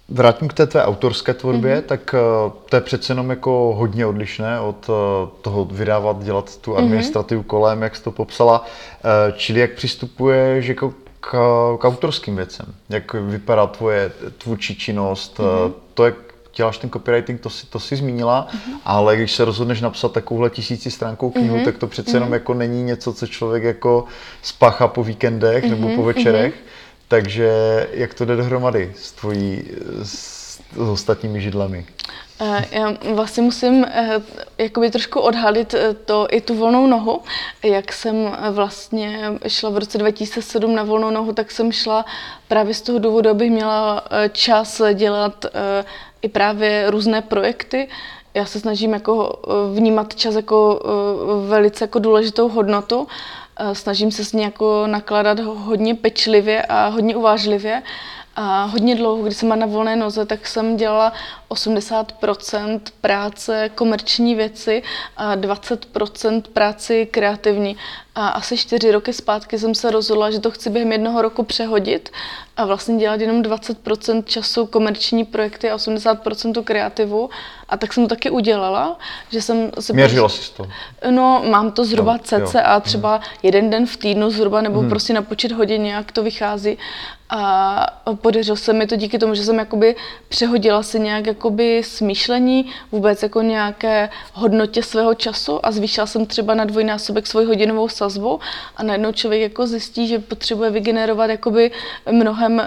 [0.09, 1.83] vrátím k té tvé autorské tvorbě, mm-hmm.
[1.83, 4.91] tak eh, to je přece jenom jako hodně odlišné od
[5.41, 6.85] toho vydávat, dělat tu mhm.
[6.85, 7.47] administrativu mm-hmm.
[7.47, 8.65] kolem, jak jsi to popsala.
[9.37, 11.31] Čili jak přistupuješ jako k,
[11.81, 12.67] k autorským věcem?
[12.89, 15.39] Jak vypadá tvoje tvůrčí činnost?
[15.39, 15.73] Mm-hmm.
[15.95, 16.15] To, jak
[16.57, 18.75] děláš ten copywriting, to si, to si zmínila, mm-hmm.
[18.85, 21.65] ale když se rozhodneš napsat takovouhle tisíci stránkou knihu, mm-hmm.
[21.65, 22.15] tak to přece mm-hmm.
[22.15, 24.05] jenom jako není něco, co člověk jako
[24.43, 25.71] spáchá po víkendech mm-hmm.
[25.81, 26.55] nebo po večerech.
[26.55, 26.71] Mm-hmm
[27.11, 27.51] takže
[27.93, 29.63] jak to jde dohromady s tvojí,
[30.03, 31.87] s, s ostatními židlemi?
[32.41, 34.23] Eh, já vlastně musím eh,
[34.59, 37.21] jakoby trošku odhalit eh, to i tu volnou nohu.
[37.63, 42.05] Jak jsem vlastně šla v roce 2007 na volnou nohu, tak jsem šla
[42.49, 45.47] právě z toho důvodu, abych měla čas dělat
[46.23, 47.89] i právě různé projekty.
[48.35, 49.43] Já se snažím jako
[49.75, 50.83] vnímat čas jako
[51.49, 53.09] velice jako důležitou hodnotu
[53.73, 57.83] snažím se s ní jako nakládat hodně pečlivě a hodně uvážlivě.
[58.37, 61.13] A hodně dlouho, když jsem byla na volné noze, tak jsem dělala
[61.51, 64.83] 80% práce komerční věci
[65.17, 67.77] a 20% práci kreativní.
[68.15, 72.11] A asi čtyři roky zpátky jsem se rozhodla, že to chci během jednoho roku přehodit
[72.57, 77.31] a vlastně dělat jenom 20% času komerční projekty a 80% kreativu.
[77.69, 78.99] A tak jsem to taky udělala,
[79.31, 79.93] že jsem se...
[79.93, 80.69] Měřila jsi to?
[81.11, 83.25] No, mám to zhruba no, a třeba hmm.
[83.43, 84.89] jeden den v týdnu zhruba, nebo hmm.
[84.89, 86.79] prostě na počet hodin nějak to vychází.
[87.31, 89.97] A podařilo se mi to díky tomu, že jsem jakoby
[90.29, 96.55] přehodila si nějak jakoby smýšlení, vůbec jako nějaké hodnotě svého času a zvýšila jsem třeba
[96.55, 98.41] na dvojnásobek svoji hodinovou sazbu
[98.77, 101.71] a najednou člověk jako zjistí, že potřebuje vygenerovat jakoby
[102.13, 102.67] mnohem uh,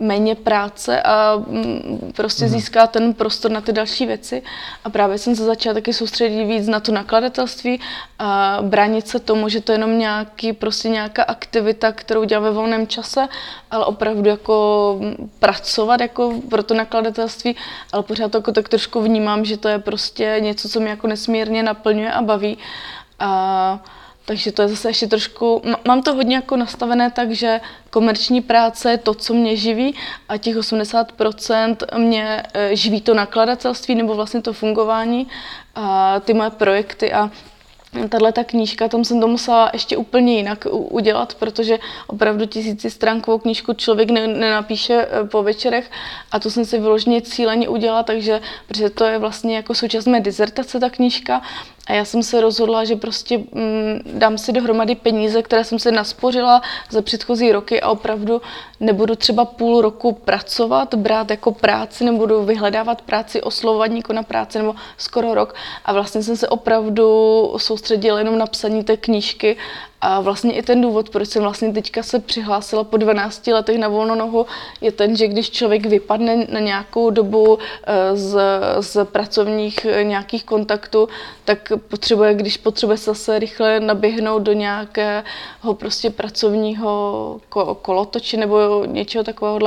[0.00, 2.48] méně práce a mm, prostě mm-hmm.
[2.48, 4.42] získá ten prostor na ty další věci.
[4.84, 7.80] A právě jsem se začala taky soustředit víc na to nakladatelství
[8.18, 12.50] a bránit se tomu, že to je jenom nějaký, prostě nějaká aktivita, kterou dělám ve
[12.50, 13.28] volném čase,
[13.70, 17.56] ale opravdu jako mm, pracovat jako pro to nakladatelství,
[17.92, 21.06] ale pořád to jako tak trošku vnímám, že to je prostě něco, co mě jako
[21.06, 22.58] nesmírně naplňuje a baví.
[23.18, 23.80] A
[24.24, 27.60] takže to je zase ještě trošku, mám to hodně jako nastavené tak, že
[27.90, 29.94] komerční práce je to, co mě živí
[30.28, 35.28] a těch 80% mě eh, živí to nakladatelství nebo vlastně to fungování
[35.74, 37.30] a ty moje projekty a
[38.08, 42.44] tahle ta knížka, tam jsem to musela ještě úplně jinak udělat, protože opravdu
[42.88, 45.90] stránkovou knížku člověk nenapíše eh, po večerech
[46.32, 50.20] a to jsem si vyloženě cíleně udělala, takže protože to je vlastně jako součást mé
[50.20, 51.42] dizertace ta knížka
[51.86, 55.92] a já jsem se rozhodla, že prostě mm, dám si dohromady peníze, které jsem se
[55.92, 58.42] naspořila za předchozí roky a opravdu
[58.80, 64.58] nebudu třeba půl roku pracovat, brát jako práci, nebudu vyhledávat práci, oslovovat někoho na práci
[64.58, 65.54] nebo skoro rok.
[65.84, 67.04] A vlastně jsem se opravdu
[67.56, 69.56] soustředila jenom na psaní té knížky
[70.06, 73.88] a vlastně i ten důvod, proč jsem vlastně teďka se přihlásila po 12 letech na
[73.88, 74.46] volnou nohu,
[74.80, 78.38] je ten, že když člověk vypadne na nějakou dobu eh, z,
[78.80, 81.08] z pracovních eh, nějakých kontaktů,
[81.44, 87.40] tak potřebuje, když potřebuje se zase rychle naběhnout do nějakého prostě pracovního
[87.82, 89.58] kolotoče nebo něčeho takového,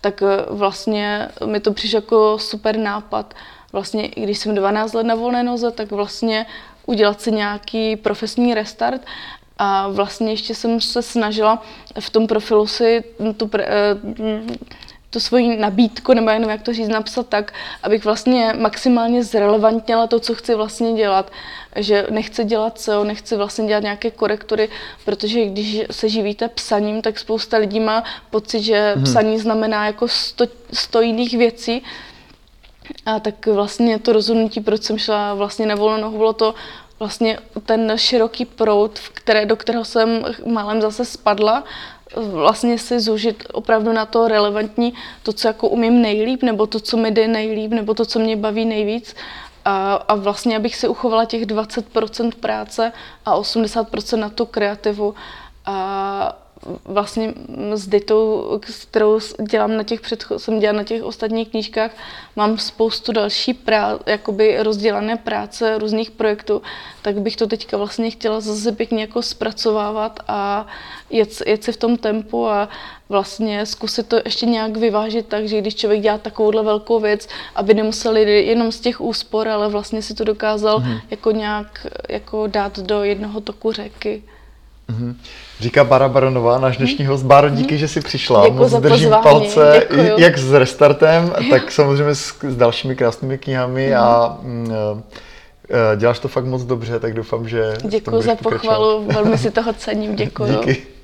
[0.00, 3.34] tak eh, vlastně mi to přišlo jako super nápad.
[3.72, 6.46] Vlastně i když jsem 12 let na volné noze, tak vlastně
[6.86, 9.02] udělat si nějaký profesní restart
[9.58, 11.62] a vlastně ještě jsem se snažila
[12.00, 13.04] v tom profilu si
[13.36, 13.96] tu, eh,
[15.10, 17.52] tu svoji nabídku, nebo jenom jak to říct, napsat tak,
[17.82, 21.32] abych vlastně maximálně zrelevantněla to, co chci vlastně dělat.
[21.76, 24.68] Že nechci dělat SEO, nechci vlastně dělat nějaké korektury,
[25.04, 29.04] protože když se živíte psaním, tak spousta lidí má pocit, že hmm.
[29.04, 31.82] psaní znamená jako sto, sto jiných věcí,
[33.06, 36.54] a tak vlastně to rozhodnutí, proč jsem šla vlastně na volnou bylo to
[36.98, 41.64] vlastně ten široký proud, které, do kterého jsem málem zase spadla,
[42.16, 46.96] vlastně si zúžit opravdu na to relevantní, to, co jako umím nejlíp, nebo to, co
[46.96, 49.16] mi jde nejlíp, nebo to, co mě baví nejvíc.
[49.64, 52.92] A, a vlastně, abych si uchovala těch 20% práce
[53.26, 55.14] a 80% na tu kreativu.
[55.66, 56.47] A
[56.84, 57.34] vlastně
[57.74, 61.90] s Ditou, kterou dělám na těch předchod, jsem dělala na těch ostatních knížkách,
[62.36, 66.62] mám spoustu další prá, jakoby rozdělané práce, různých projektů,
[67.02, 70.66] tak bych to teďka vlastně chtěla zase pěkně jako zpracovávat a
[71.10, 72.68] jet, jet si v tom tempu a
[73.08, 77.74] vlastně zkusit to ještě nějak vyvážit tak, že když člověk dělá takovouhle velkou věc, aby
[77.74, 80.98] nemuseli jenom z těch úspor, ale vlastně si to dokázal hmm.
[81.10, 84.22] jako nějak jako dát do jednoho toku řeky.
[84.92, 85.14] Mm-hmm.
[85.60, 87.24] Říká Bara Baronová, náš dnešní host.
[87.24, 87.78] Báro, díky, mm-hmm.
[87.78, 88.44] že jsi přišla.
[88.44, 89.22] Děkuji Moc držím pozvání.
[89.22, 90.18] palce, Děkuju.
[90.18, 94.02] jak s restartem, tak samozřejmě s, s dalšími krásnými knihami mm-hmm.
[94.02, 94.72] a mm,
[95.96, 100.16] děláš to fakt moc dobře, tak doufám, že Děkuji za pochvalu, velmi si toho cením,
[100.16, 100.52] děkuji.
[100.52, 100.97] Díky.